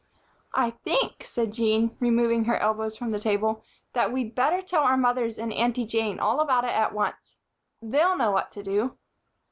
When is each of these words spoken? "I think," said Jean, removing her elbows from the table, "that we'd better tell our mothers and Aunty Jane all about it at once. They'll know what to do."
"I 0.55 0.71
think," 0.71 1.23
said 1.25 1.53
Jean, 1.53 1.95
removing 1.99 2.45
her 2.45 2.57
elbows 2.57 2.97
from 2.97 3.11
the 3.11 3.19
table, 3.19 3.63
"that 3.93 4.11
we'd 4.11 4.33
better 4.33 4.63
tell 4.63 4.81
our 4.81 4.97
mothers 4.97 5.37
and 5.37 5.53
Aunty 5.53 5.85
Jane 5.85 6.19
all 6.19 6.39
about 6.39 6.65
it 6.65 6.71
at 6.71 6.91
once. 6.91 7.37
They'll 7.83 8.17
know 8.17 8.31
what 8.31 8.51
to 8.53 8.63
do." 8.63 8.97